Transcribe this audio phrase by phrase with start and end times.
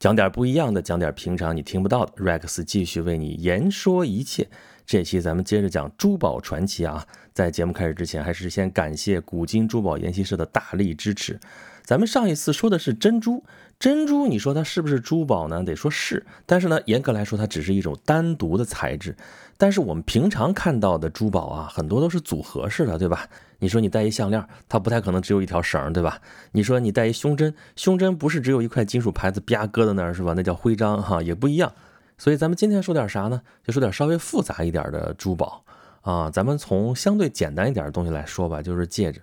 [0.00, 2.12] 讲点不一样的，讲点平常你听不到的。
[2.24, 4.48] Rex 继续为你言说一切。
[4.86, 7.06] 这期咱们接着讲珠宝传奇啊！
[7.34, 11.38] 在节目开始之前，还是先感谢古今珠宝研习社的大力支持。
[11.84, 13.44] 咱们上一次说的是珍珠，
[13.78, 15.62] 珍珠你说它是不是珠宝呢？
[15.62, 19.14] 得说是，但是呢，严格来说它只是一种单独的材质。
[19.58, 23.28] 但是我们平常看到的珠宝啊，很多都是组合式的，对吧？
[23.60, 26.20] 你说你戴一项链，它不太可能只有一条绳，对吧？
[26.52, 30.32] 你说你戴一胸针，胸针不是只有一块金属牌子啪搁在那儿是吧？
[30.34, 31.72] 那叫徽章哈，也不一样。
[32.18, 33.40] 所以咱们今天说点啥呢？
[33.64, 35.62] 就说点稍微复杂一点的珠宝
[36.02, 36.30] 啊。
[36.30, 39.22] 咱们从相对简单一点的东西来说吧，就是戒指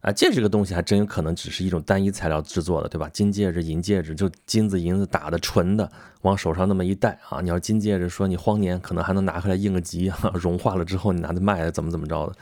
[0.00, 0.10] 啊。
[0.10, 3.08] 戒指这个东西还真有可能只是一种单一材料制作的，对吧？
[3.12, 5.90] 金戒指、银戒指，就金子银子打的纯的，
[6.22, 7.40] 往手上那么一戴啊。
[7.40, 12.34] 你要金戒指，说你荒年可能还能拿回来应个急，融化了之后你拿着卖，怎么怎么着的。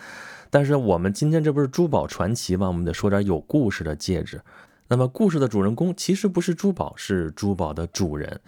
[0.52, 2.69] 但是我们今天这不是珠宝传奇吗？
[2.69, 4.38] 我们得说点有故事的戒指。
[4.87, 8.38] 那么故事的主人公其实不是珠宝，是珠宝的主人。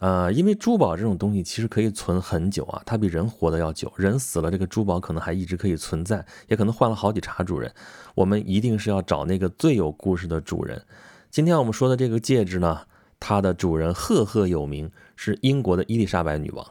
[0.00, 3.90] 呃，因为珠宝这种东西其实可以存很久啊，它比人活得要久。
[3.96, 7.72] 人死了，这个珠宝可能还一直可以存在，也可能换了好几茬主人。
[8.14, 10.82] 我们一定是要找那个最有故事的主人。
[11.30, 12.82] 今天我们说的这个戒指呢，
[13.18, 16.66] 它的主人赫赫有名，是英国的伊丽莎白女王。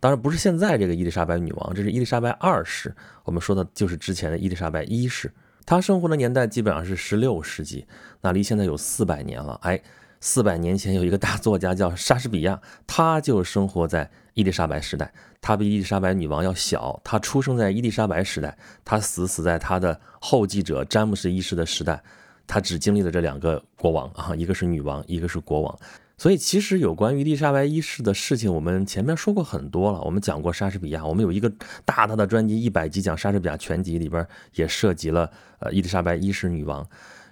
[0.00, 2.92] 当然不是现在这个伊丽莎白女王，这是伊丽莎白二世。
[3.24, 5.30] 我们说的就是之前的伊丽莎白一世。
[5.66, 7.86] 她生活的年代基本上是十六世纪，
[8.22, 9.60] 那离现在有四百年了。
[9.62, 9.80] 哎，
[10.20, 15.12] 四百年前有一个大作家叫莎士比亚，他就生活在伊丽莎白时代。
[15.42, 22.02] 他比伊丽莎白女王要小，他出生在伊丽莎白时代，他死死在他的后继者詹姆斯一世的时代。
[22.46, 25.78] 他只经历了这两个国王啊，一个是女王，一个是国王。
[26.20, 30.02] 所以其实有关于伊丽莎白一世的事情，我们前面说过很多了。
[30.02, 31.50] 我们讲过莎士比亚，我们有一个
[31.86, 36.86] 大大的专辑，一百集讲莎士比亚全集，里边也涉及了呃伊丽莎白一世女王。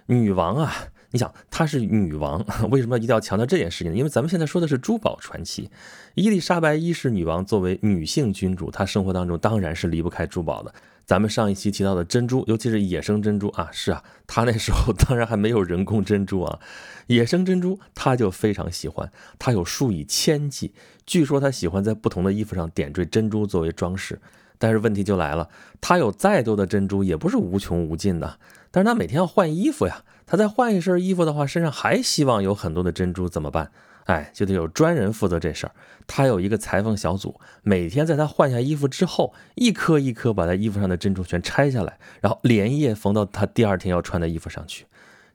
[0.07, 0.73] 女王啊，
[1.11, 3.95] 你想她是女王，为什么一定要强调这件事情呢？
[3.99, 5.69] 因为咱们现在说的是珠宝传奇。
[6.15, 10.73] 伊丽莎白一世女王作为女性君主，她生活当中当然是离不开珠宝的。
[11.09, 16.59] 咱们上一期提到的珍珠，尤其是野生珍珠啊，是啊，他那时候 当然还没有人工珍珠啊，
[17.07, 20.71] 野生珍珠他就非常喜欢，他有数以千计，
[21.07, 24.21] 据说他喜欢在不同的衣服上点缀珍珠作为装饰。
[24.59, 25.49] 但是问题就来了，
[25.81, 28.37] 他有再多的珍珠也不是无穷无尽的，
[28.69, 33.71] 但是他每天要换衣服呀，他再换一身衣服的话，身上还希望有很多的珍珠，怎么办？
[34.09, 35.71] 哎，就得有专人负责这事儿。
[36.07, 44.87] 他有一个裁缝小组，每天在他换下衣服之后，一颗一颗把他衣服上的珍珠全拆下来，然后连夜缝到他第二天要穿的衣服上去。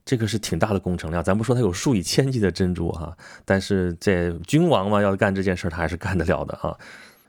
[0.04, 1.22] 这个是挺大的工程量。
[1.22, 6.76] 咱不说他有数以千计的珍珠哈，但是这君王嘛，要干这件事儿他还是干得了的啊。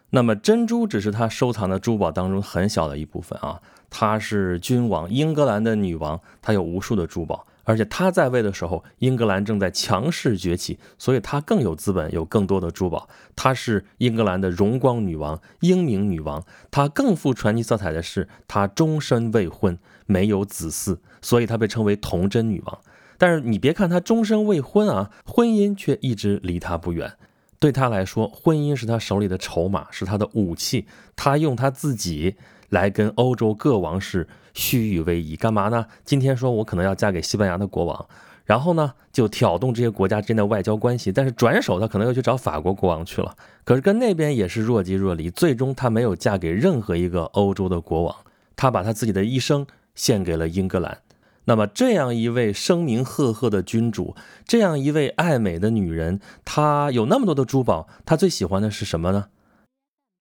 [0.10, 3.62] 那么珍珠只是他收藏的珠宝当中很小的一部分啊。
[3.92, 7.46] 他是君王，英格兰的女王，她有无数的珠宝。
[7.66, 13.10] 而且他在位的时候，英格兰正在强势崛起，所以他更有资本，有更多的珠宝。
[13.36, 16.46] 她是英格兰的荣光女王，英明女王。
[16.72, 22.80] 她更富传奇色彩的是，她终身未婚，没有子嗣，所以她被称为童贞女王。
[23.18, 27.14] 但是你别看她终身未婚啊，婚姻却一直离她不远。
[27.60, 30.86] 对她来说，婚姻是她手里的筹码，是她的武器。
[31.16, 32.36] 她用她自己。
[32.70, 35.86] 来跟欧洲各王室虚与委蛇，干嘛呢？
[36.04, 38.08] 今天说我可能要嫁给西班牙的国王，
[38.46, 48.16] 然后呢就挑动这些国家之间的外交关系，但是转手他可能又去找法国国王去了，可是跟那边也是若即若离，最终他没有嫁给任何一个欧洲的国王，
[48.56, 51.00] 他把他自己的一生献给了英格兰。
[51.48, 54.16] 那么这样一位声名赫赫的君主，
[54.48, 59.26] 这样一位爱美的女人，她有那么多的珠宝，她最喜欢的是什么呢？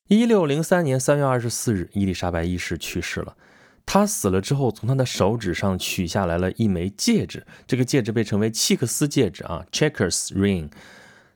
[0.08, 3.34] 一六零三年三月二十四日，伊丽莎白一世去世了。
[3.86, 10.70] 他死了之后，从他的手指上取下来了一枚戒指，这个戒指被称为契克斯戒指啊，Checkers Ring。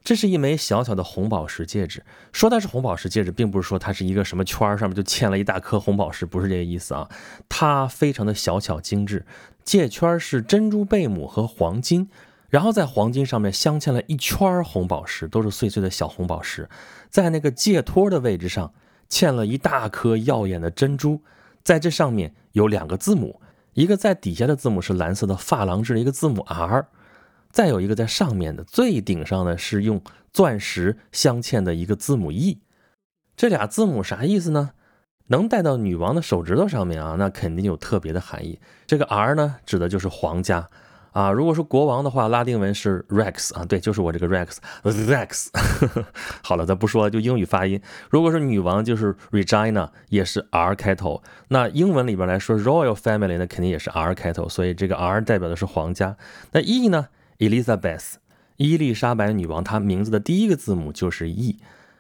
[0.02, 2.02] 这是一枚小小的红宝石戒指。
[2.32, 7.08] 说它是红宝石戒指，并不是说它是一个什么圈儿上面就嵌了一大颗红宝石，不是这个意思啊。
[7.48, 9.26] 它非常的小巧精致，
[9.64, 12.08] 戒圈是珍珠贝母和黄金。
[12.48, 16.70] 然后在黄金上面镶嵌了一圈红宝石，都是碎碎的小红宝石，
[17.10, 18.72] 在那个戒托的位置上
[19.10, 21.20] 嵌了一大颗耀眼的珍珠，
[21.62, 23.40] 在这上面有两个字母，
[23.74, 26.88] 一个在底下的字母是蓝色的珐琅质的一个字母 R，
[27.50, 30.00] 再有一个在上面的最顶上的是用
[30.32, 32.60] 钻石镶嵌的一个字母 E，
[33.36, 34.70] 这俩字母啥意思呢？
[35.30, 38.58] 能戴到女王的手指头上面啊，那肯定有特别的含义。
[38.86, 40.70] 这个 R 呢，指的就是皇家。
[41.12, 45.48] 啊，如果是国王的话，拉丁文是 Rex 啊，对，就是我这个 Rex，Rex。
[46.42, 47.80] 好了，咱不说了，就英语发音。
[48.10, 51.22] 如果是女王，就是 Regina，也是 R 开头。
[51.48, 56.16] 那英文里边来说，Royal Family 那肯定也是 R 开头，所以这个 R 代表的是皇家。
[56.52, 57.08] 那 E 呢
[57.38, 58.14] ？Elizabeth，
[58.56, 61.58] 伊丽莎白女王她名字的第一个字母就是 E。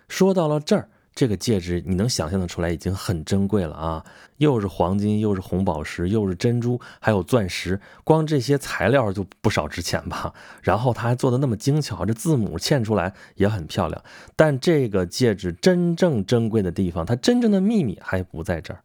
[0.08, 0.88] 说到了这儿。
[1.18, 4.04] 这个戒指你能想象的出来，已经很珍贵了啊！
[4.36, 10.32] 又是黄金，又是红宝石，又是珍珠，还有钻石，光这些材料就不少值钱吧？
[10.62, 14.00] 然后它还做的那么精巧，这字母嵌出来也很漂亮。
[14.36, 18.82] 但这个戒指真正珍贵的地方，它真正的秘密还不在这儿，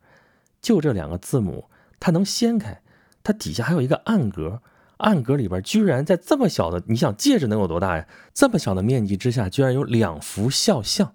[0.59, 1.65] 就这两个字母，
[1.99, 2.81] 它能掀开，
[3.21, 4.63] 它底下还有一个暗格，
[4.97, 8.07] 暗格里边居然在这么小的，你想戒指能有多大呀？
[8.33, 11.13] 这么小的面积之下，居然有两幅肖像。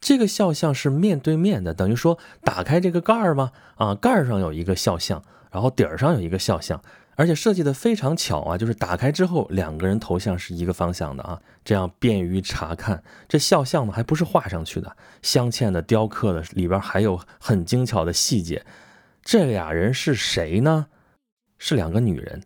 [0.00, 3.52] 这个肖像是面对面的，等于说打开这个盖儿吗？
[3.76, 6.82] 啊，盖儿上有一个肖像，然后底儿上有一个肖像，
[7.16, 13.02] 而且设计的非常巧啊，就是打开之后两个人头像是一个方向的啊，这样便于查看。
[13.28, 18.64] 这肖像呢还不是画上去的，镶嵌的、雕刻的，里边还有很精巧的细节。
[19.22, 20.86] 这俩人是谁呢？
[21.58, 22.42] 是两个女人，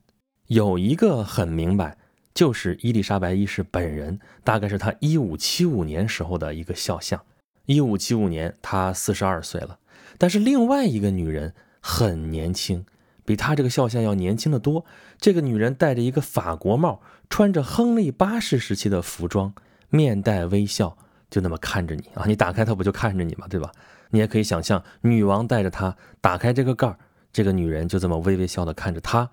[0.48, 1.96] 有一个很明白，
[2.34, 7.24] 就是伊丽莎白一世本人，大概是她一五七五年时候的一个肖像。
[7.66, 9.78] 一五七五年，她四十二岁了，
[10.18, 12.84] 但是另外一个女人很年轻，
[13.24, 14.84] 比她这个肖像要年轻的多。
[15.18, 17.00] 这个女人戴着一个法国帽，
[17.30, 19.54] 穿着亨利八世时期的服装，
[19.88, 20.98] 面带微笑，
[21.30, 22.24] 就那么看着你啊！
[22.26, 23.46] 你打开它不就看着你吗？
[23.48, 23.72] 对吧？
[24.10, 26.98] 你也可以想象，女王带着她打开这个盖儿，
[27.32, 29.30] 这个女人就这么微微笑的看着她。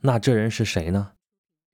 [0.00, 1.12] 那这人是谁呢？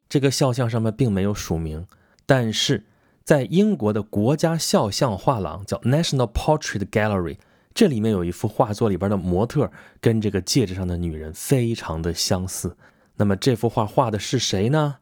[0.08, 1.86] 这个肖像上面并没有署名，
[2.26, 2.84] 但是。
[3.26, 7.38] 在英国的国家肖像画廊叫 National Portrait Gallery，
[7.74, 12.76] 这里面有一幅画作，里边的模特跟这个戒指上的女人非常的相似。
[13.16, 14.98] 那么这幅画画的是谁呢？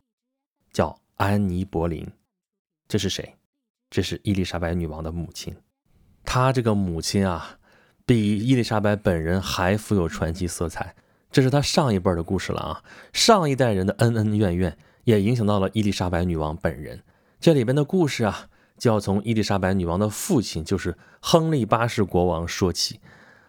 [0.72, 2.08] 叫安妮·柏林。
[2.88, 3.34] 这是谁？
[3.90, 5.54] 这是伊丽莎白女王的母亲。
[6.24, 7.58] 她这个母亲啊，
[8.06, 10.96] 比伊丽莎白本人还富有传奇色彩。
[11.30, 12.82] 这是她上一辈的故事了啊，
[13.12, 17.02] 上一代人的恩恩怨怨也影响到了伊丽莎白女王本人。
[17.44, 18.48] 这里边的故事啊，
[18.78, 23.00] 就要从伊丽莎白女王的父亲，就是亨利八世国王说起。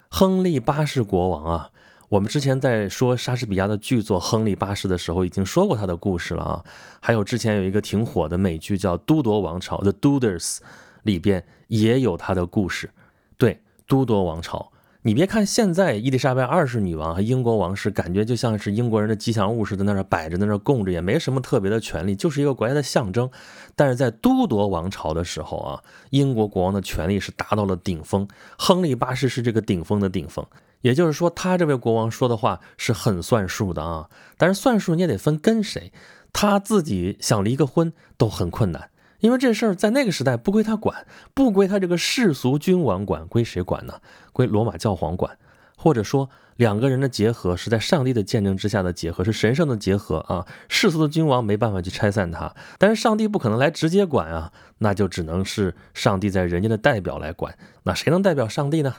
[0.10, 1.72] 亨利八世国王啊，
[2.10, 6.66] 我们之前在说莎士比亚的剧作《亨利八世》的时候，已经说过他的故事了啊。
[7.00, 10.58] 还有之前有一个挺火的美剧叫《都铎王朝》（The Tudors），
[11.04, 12.92] 里边也有他的故事。
[13.38, 14.74] 对，都铎王朝。
[15.06, 23.30] 你别看现在伊丽莎白二世女王和英国王室感觉就像是英国人的吉祥物似的，在那摆着，在那供着，也没什么特别的权利，就是一个国家的象征。
[23.76, 30.44] 但是在都铎王朝的时候啊，英国国王的权力是达到了顶峰，亨利八世是这个顶峰的顶峰。
[30.82, 34.10] 也就是说，他这位国王说的话是很算数的啊。
[34.40, 35.94] 但是算数你也得分跟谁，
[36.34, 38.90] 他自己想离个婚都很困难。
[39.26, 44.00] 因为这事儿在那个时代不归他管，不归他这个世俗君王管，归谁管呢？
[44.32, 45.40] 归罗马教皇管。
[45.76, 50.46] 或者说，两个人的结合是在上帝的见证之下的结合，是神圣的结合啊！
[50.70, 57.58] 世俗的君王没办法去拆散他，但是上帝不可能来直接管啊，那就只能是上帝在人间的代表来管。
[57.82, 58.94] 那谁能代表上帝呢？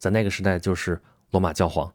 [0.00, 1.92] 在那个时代就是罗马教皇。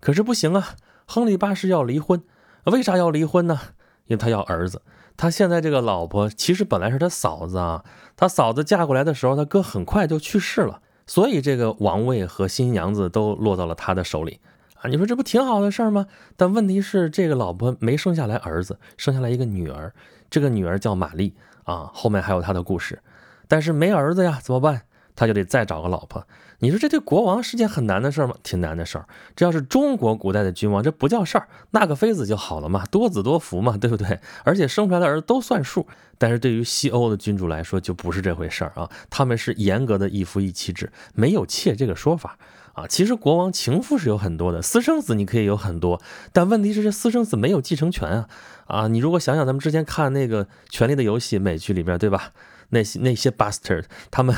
[0.00, 0.70] 可是不行啊，
[1.06, 2.24] 亨利八世要离婚，
[2.64, 3.60] 为啥要离婚呢？
[4.06, 4.82] 因为他要儿子。
[5.20, 7.84] 他现在这个老婆其实本来是他嫂子啊，
[8.16, 14.40] 他嫂子嫁过来的时候，他哥很快就去世了，所以这个王位和新娘子都落到了他的手里
[14.76, 14.88] 啊。
[14.88, 16.06] 你说这不挺好的事儿吗？
[16.38, 19.92] 但问题是这个老婆没生下来儿子，生下来一个女儿，
[20.30, 21.34] 这个女儿叫玛丽
[21.64, 23.02] 啊，后面还有她的故事，
[23.46, 24.84] 但是没儿子呀，怎么办？
[25.20, 26.26] 他就得再找个老婆。
[26.60, 28.34] 你说这对国王是件很难的事吗？
[28.42, 29.04] 挺难的事儿。
[29.36, 34.18] 这要是中国古代的君王，这不叫事儿，纳个妃子就好了嘛，多子多福嘛，对不对？
[34.44, 35.86] 而且生出来的儿子都算数。
[36.16, 38.88] 但是对于西欧的君主来说，就不是这回事儿啊。
[39.10, 42.38] 他们是严格的一夫一妻制，没有妾这个说法
[42.72, 42.86] 啊。
[42.86, 46.00] 其实国王情妇是有很多的，私生子你可以有很多，
[46.32, 48.28] 但问题是这私生子没有继承权啊。
[48.66, 52.32] 啊，你如果想想咱们之前看那个《权力的游戏》美剧里边，对吧？
[52.70, 54.34] 那些那些 bastard，他们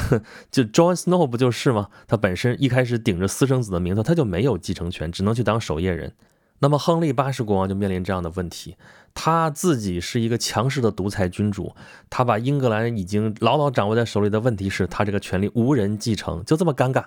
[0.51, 1.89] 就 John Snow 不就是吗？
[2.07, 6.13] 他本身一开始顶着私生子的名头，他就没有继承权，只能去当守夜人。
[6.59, 8.77] 那么亨利八世国王就面临这样的问题，
[9.15, 11.75] 他自己是一个强势的独裁君主，
[12.09, 17.05] 他把英格兰已经牢牢掌握在手里的问题是他这个权利无人继承，就这么尴尬，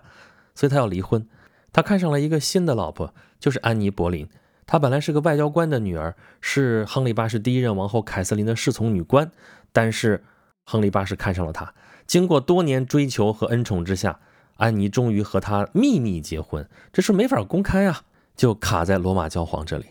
[0.54, 1.26] 所以他要离婚。
[1.72, 4.28] 他看上了一个新的老婆，就是安妮·柏林。
[4.68, 9.32] 她本来是个外交官的女儿，是亨利八世第一任王后凯瑟琳的侍从女官，
[9.72, 10.24] 但是。
[10.66, 11.74] 亨利八世看上了她，
[12.06, 14.20] 经过多年追求和恩宠之下，
[14.58, 16.68] 安妮终于和他秘密结婚。
[16.92, 18.02] 这事没法公开啊，
[18.36, 19.88] 就卡在罗马教皇这里。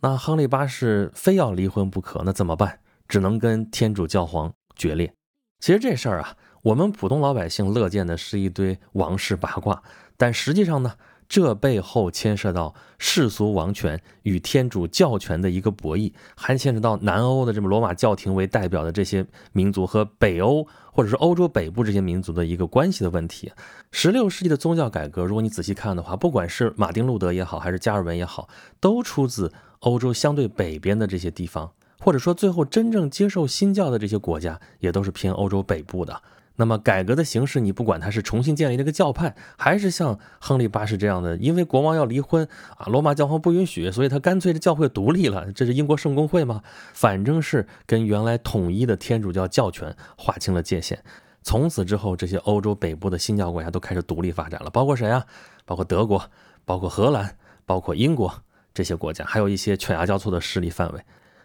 [0.00, 2.80] 那亨利八世非要离婚不可，那怎么办？
[3.08, 5.12] 只能跟天主教皇决裂。
[5.60, 9.82] 其实这事儿啊，我们普通老百姓乐见的是一堆王室八卦，
[10.16, 10.94] 但实际上呢，
[11.28, 23.52] 这背后牵涉到世俗王权与天主教权的一个博弈，还牵涉到南欧的这么罗马教廷为代表的这些民族和北欧或者是欧洲北部这些民族的一个关系的问题。
[23.92, 28.48] 十六世纪的宗教改革，如果你仔细看的话，不管是马丁路德也好，还是加尔文也好，
[28.80, 36.22] 都出自欧洲相对北边的这些地方，或者说最后真正接受新教的这些国家，也都是偏欧洲北部的。
[36.60, 46.60] 那么改革的形式，你不管他是重新建立这个教派，还是像亨利八世这样的，因为国王要离婚啊，罗马教皇不允许，所以他干脆这教会独立了，这是英国圣公会吗？
[46.92, 51.00] 反正是跟原来统一的天主教教权划清了界限。
[51.44, 55.24] 从此之后，这些欧洲北部的新教国家都开始独立发展了，包括谁啊？
[55.64, 56.28] 包括德国，
[56.64, 58.42] 包括荷兰，包括英国
[58.74, 61.00] 这些国家，还有一些犬牙交错的势力范围。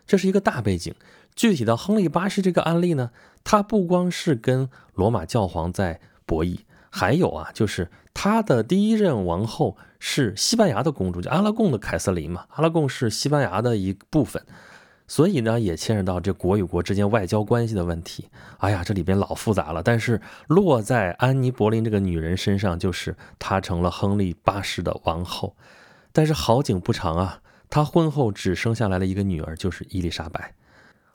[0.05, 0.93] 这是一个大背景。
[1.35, 3.09] 具体到亨利八世这个案例呢，
[3.43, 12.45] 他不光是跟罗马教皇在博弈，还有啊，就是他的第一任王后是西班牙的公主，叫阿拉贡的凯瑟琳嘛。
[12.49, 14.43] 阿拉贡是西班牙的一部分，
[15.07, 18.29] 所以呢，也牵扯到这国与国之间外交关系的问题。
[18.59, 19.81] 哎呀，这里边老复杂了。
[19.81, 25.55] 但是落在安妮·柏林这个女人身上，就是她成了亨利八世的王后。
[26.11, 27.39] 但是好景不长啊，
[27.73, 30.53] 她婚后只生下来了一个女儿，就是伊丽莎白。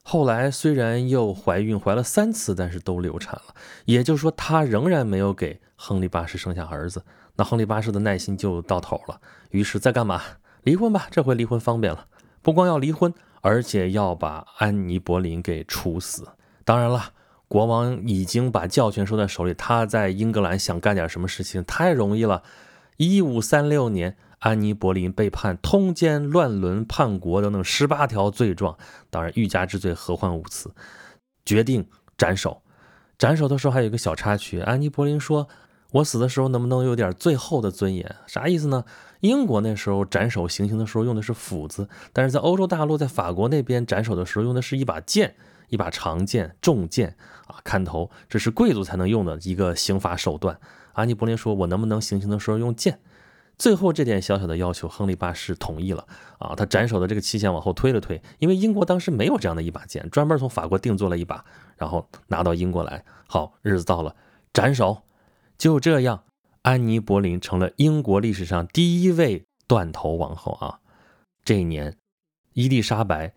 [0.03, 3.55] 后来虽然又怀孕，怀了三次，但是都流产了。
[3.85, 7.05] 也就是说，她仍然没有给亨利八世生下儿子。
[7.37, 10.21] 那亨利八世的耐心就到头了，于是再干嘛？
[10.65, 12.09] 离婚吧，这回离婚方便了，
[12.43, 16.27] 不光要离婚，而且要把安妮·柏林给处死。
[16.65, 17.13] 当然了，
[17.47, 22.43] 国王已经把教权收在手里，他在英格兰想干点什么事情太容易了。
[22.97, 24.17] 一五三六年。
[24.39, 28.77] 安妮·柏林被判通奸、乱伦、叛国等等十八条罪状，
[29.11, 30.71] 当然欲加之罪，何患无辞？
[31.45, 32.63] 决定斩首。
[33.19, 35.49] 斩首的时候还有一个小插曲，安妮·柏林说
[35.91, 38.85] ：“我死的时候能不能有点最后的尊严？”啥意思呢？
[39.21, 45.35] 英国那时候斩首行刑的时候用的是斧子，但是在欧洲大陆，在法国那边斩首的时候用的是一把剑，
[45.69, 47.17] 一把长剑、重剑
[47.49, 50.61] 啊，砍头，这是贵族才能用的一个刑罚手段。
[50.93, 53.01] 安妮·柏林说：“我能不能行刑的时候用剑？”
[53.59, 56.07] 最后这点小小的要求，亨利八世同意了
[56.39, 56.55] 啊！
[56.55, 61.45] 他斩首的这个期限往后推了推，因为英国当时没有这样的一把剑，专门从法国定做了一把，
[61.77, 63.05] 然后拿到英国来。
[63.27, 64.15] 好，日子到了，
[64.53, 65.03] 斩首。
[65.59, 66.23] 就这样，
[66.63, 70.79] 安妮·柏林成了英国历史上第一位断头王后啊！
[71.43, 71.97] 这一年，
[72.53, 73.35] 伊丽莎白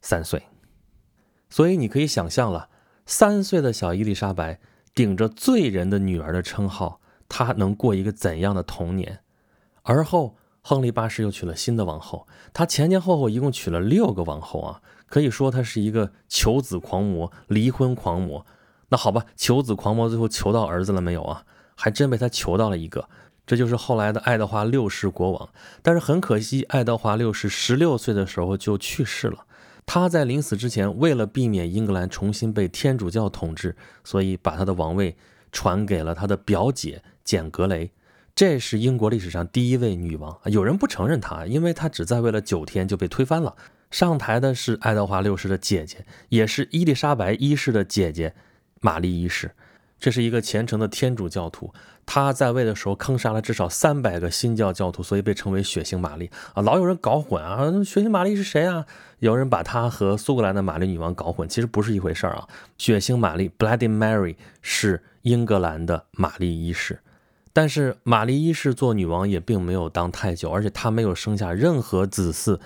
[0.00, 0.44] 三岁，
[1.50, 2.68] 所以你可以想象了，
[3.04, 4.60] 三岁的小伊丽莎白
[4.94, 9.20] 顶着罪人的女儿的称号，她能过一个怎样的童年？
[9.88, 12.26] 而后，亨利八世又娶了新的王后。
[12.52, 18.44] 他前前后后一共娶了六个王后啊，可以说他是一个求子狂魔、离婚狂魔。
[18.88, 21.44] 那好吧，求子狂魔最后求到儿子了没有啊？
[21.76, 23.08] 还真被他求到了一个，
[23.46, 25.48] 这就是后来的爱德华六世国王。
[25.82, 29.46] 但是很可惜，爱德华六世十六岁的时候就去世了。
[29.86, 35.16] 他在临死之前，为了避免英格兰重新被天主教统治，所以把他的王位
[35.52, 37.92] 传给了他的表姐简·格雷。
[38.36, 43.56] 这是英国历史上第一位女王啊，有人不承认她，因为她只在位了九天就被推翻了。
[43.90, 48.34] 上台的是爱德华六世的姐姐，也是伊丽莎白一世的姐姐
[48.82, 49.52] 玛丽一世。
[49.98, 51.72] 这是一个虔诚的天主教徒，
[52.04, 56.60] 她在位的时候坑杀了至少三百个新教教徒，所以被称为血腥玛丽啊。
[56.62, 58.84] 老有人搞混啊，血腥玛丽是谁啊？
[59.20, 62.46] 有人把她和苏格兰的玛丽女王搞混，其实不是一回事儿啊。
[62.76, 67.00] 血腥玛丽 （Bloody Mary） 是英格兰的玛丽一世。
[67.56, 72.60] 但是玛丽一世做女王也并没有当太久，而且她没有生下任何子嗣。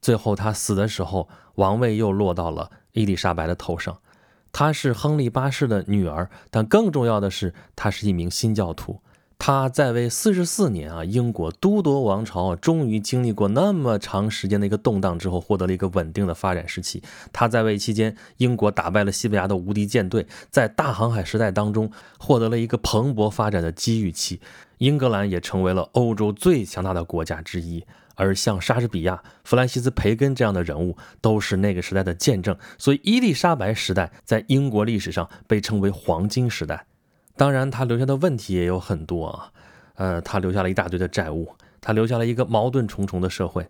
[0.00, 3.98] 最后她死的时候，王位又落到了伊丽莎白的头上。
[4.50, 9.02] 她是亨利八世的女儿，但更重要的是，她是一名新教徒。
[9.42, 17.02] 他在位四十四年啊，英国都铎王朝终于经历过那么长时间的一个动荡之后，获得了一个稳定的发展时期。
[17.32, 24.42] 他在位期间，英国打败了西班牙的无敌舰队，在大航海时代当中获得了一个蓬勃发展的机遇期。
[24.76, 27.82] 英格兰也成为了欧洲最强大的国家之一。
[28.16, 32.54] 而像莎士比亚、弗兰西斯·培根这样的人物，都是那个时代的见证。
[32.76, 36.84] 所以，伊丽莎白时代在英国历史上被称为黄金时代。
[37.40, 39.50] 当然，他留下的问题也有很多啊，
[39.94, 43.66] 呃，他留下了一大堆的债务，他留下了一个矛盾重重的社会，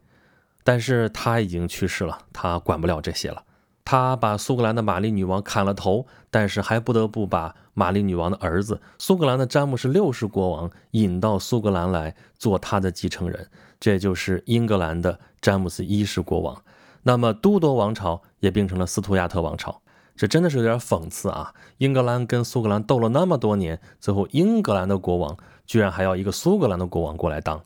[0.64, 3.44] 但是他已经去世了，他管不了这些了。
[3.84, 13.48] 他把苏格兰的玛丽女王砍了头，但是还不得不把玛丽女王的儿子苏格兰的詹姆士六世国王引到苏格兰来做他的继承人，
[13.78, 16.60] 这就是英格兰的詹姆斯一世国王。
[17.04, 19.80] 那么都铎王朝也变成了斯图亚特王朝。
[20.20, 21.54] 这真的是有点讽刺啊！
[21.78, 27.64] 英格兰跟苏格兰斗了那么多年，最后英格兰的国王居然还要一个苏格兰的国王过来当。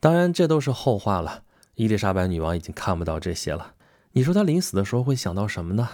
[0.00, 1.44] 当然，这都是后话了。
[1.76, 3.74] 伊丽莎白女王已经看不到这些了。
[4.10, 5.88] 你说她临死的时候会想到什么呢？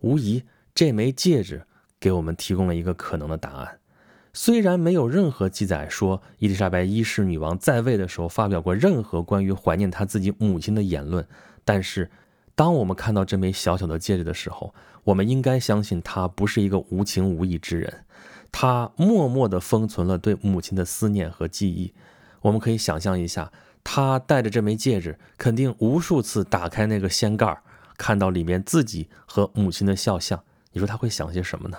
[0.00, 1.62] 无疑，这枚戒指
[1.98, 3.78] 给我们提供了一个可能的答案。
[4.34, 11.26] 虽然没有任何记载说伊丽莎白一世女王在位的时候发表过任何关于怀念她自己母亲的言论，
[11.64, 12.10] 但是。
[12.56, 18.04] 当我们看到这枚小小的戒指的时候，我们应该相信他不是一个无情无义之人，
[18.52, 21.92] 他默默地封存了对母亲的思念和记忆。
[22.42, 23.50] 我们可以想象一下，
[23.82, 27.60] 他戴着这枚戒指，肯定无数次打开那个掀盖，
[27.96, 30.44] 看到里面自己和母亲的肖像。
[30.72, 31.78] 你说他会想些什么呢？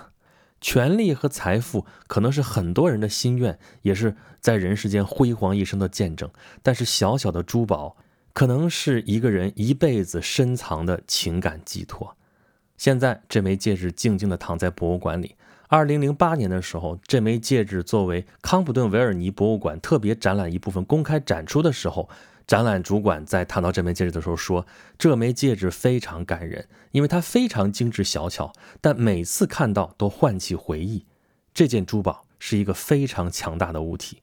[0.60, 6.30] 权力和财富可能是很多人的心愿，也是在人世间辉煌一生的见证。
[6.62, 7.96] 但是小小的珠宝。
[8.36, 12.14] 可能是一个人一辈子深藏的情感寄托。
[12.76, 15.36] 现在这枚戒指静静地躺在博物馆里。
[15.68, 22.10] 二零零八年的时候，这枚戒指作为康普顿维尔尼博物馆特别展览一部分公开展出的时候，
[22.46, 24.66] 展览主管在谈到这枚戒指的时候说
[24.98, 28.52] ：“这枚戒指非常感人，因为它非常精致小巧，
[28.82, 31.06] 但每次看到都唤起回忆。
[31.54, 34.20] 这件珠宝是一个非常强大的物体。”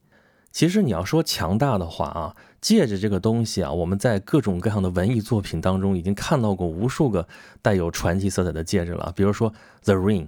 [0.54, 7.28] 其实你要说强大的话啊，戒指这个东西啊，我们在各种各样的文艺作品当中已经看到过无数个
[7.62, 9.12] 带有传奇色彩的戒指了。
[9.18, 9.52] 比如说
[9.84, 10.22] 《The Ring》，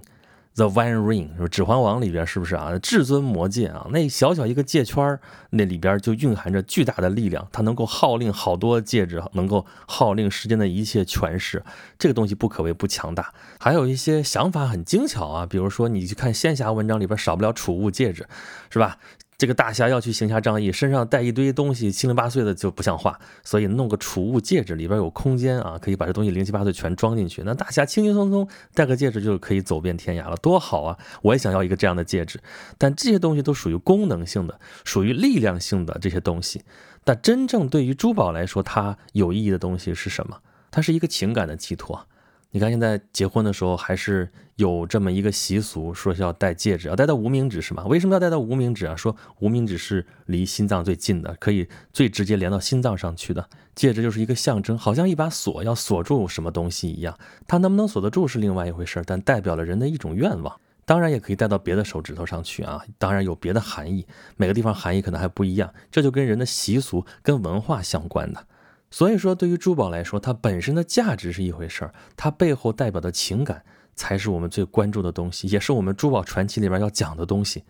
[0.54, 2.78] The One Ring》，《指环王》里边是不是啊？
[2.78, 11.64] 至尊魔戒啊，那小小一个戒圈那里边就蕴含着巨大的力量，它能够号令好多戒指，能够号令世间的一切权势。
[11.98, 13.32] 这个东西不可谓不强大。
[13.58, 18.28] 还有一些想法很精巧啊，比如说你去看仙侠文章里边少不了储物戒指，
[18.68, 18.98] 是吧？
[19.38, 27.42] 这个大侠要去行侠仗义，身上带一堆东西，七零八碎的就不像话，所以弄个储物戒指，里边有空间啊，可以把这东西零七八碎全装进去。
[27.44, 30.96] 那大侠轻轻松松戴个戒指就可以走遍天涯了，多好啊！
[31.20, 32.40] 我也想要一个这样的戒指。
[32.78, 36.62] 但这些东西都属于功能性的，属于力量性的这些东西。
[37.04, 40.38] 但真正对于珠宝来说，它有意义的东西是什么？
[40.70, 42.08] 它是一个情感的寄托。
[42.56, 47.84] 你看，现在结婚的时候还是有这么一个习俗，说是要戴戒指，要戴到无名指，是吗？
[47.84, 48.96] 为什么要戴到无名指啊？
[48.96, 53.46] 说无名指是离心脏最近的，可以最直接连到心脏上去的。
[53.74, 57.18] 戒指就是一个象征，好像一把锁要锁住什么东西一样。
[57.46, 60.58] 它能不能锁得住是另外一回事，但代表了人的一种愿望。
[60.86, 64.06] 当然也可以戴到别的手指头上去啊，当然有别的含义，
[64.38, 68.46] 每个地方含义可能还不一样，这就跟人的习俗跟文化相关的。
[68.90, 77.64] 所以说，对于珠宝来说，它本身的价值是一回事儿，它背后代表的情感才是我们最关注的东西，也是我们珠宝传奇里边要讲的东西。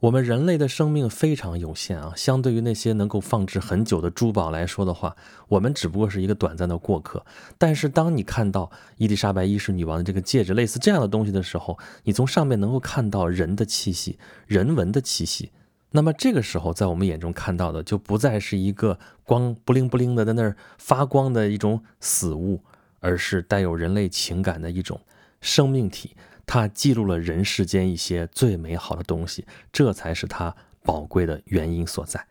[0.00, 7.24] 我们人类的生命非常有限啊，相对于那些能够放置很久的珠宝来说的话，我们只不过是一个短暂的过客。
[7.56, 15.52] 但是，当你看到伊丽莎白一世女王的这个戒指，类似这样的东西的时候，你从上面能够看到人的气息，人文的气息。
[15.92, 22.62] 那么这个时候，在我们眼中看到的就不再是一个光不灵不灵的在那儿发光的一种死物，
[23.00, 25.00] 而是带有人类情感的一种
[25.40, 26.16] 生命体。
[26.44, 32.26] 它记录了人世间一些最美好的东西，这才是它宝贵的原因所在。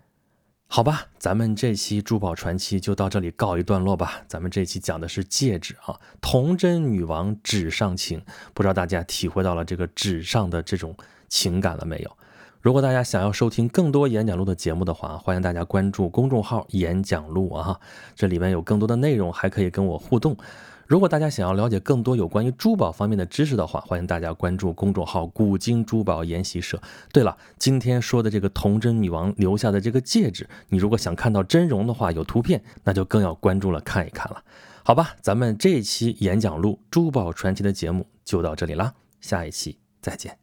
[0.68, 4.22] 好吧，咱们这期珠宝传奇就到这里告一段落吧。
[4.28, 8.22] 咱们这期讲的是戒指啊，童真女王纸上情，
[8.54, 10.96] 不知道大家体会到了这个纸上的这种
[11.30, 12.18] 情感了没有？
[12.62, 17.80] 如果大家想要收听更多演讲录的节目的话，欢迎大家关注公众号“演讲录”啊，
[18.16, 20.38] 这里面有更多的内容，还可以跟我互动。
[20.86, 26.80] 如果大家想要了解更多有关于珠宝方面的知识的话，欢迎大家关注公众号“古今珠宝研习社”。
[27.12, 34.44] 对了，今天说的这个童真女王留下的这个戒指，你如果想看到真容的话，有图片，那就更要关注了，看一看了。
[34.84, 40.41] 好吧，咱们这一期演讲录珠宝传奇的节目就到这里啦，下一期再见。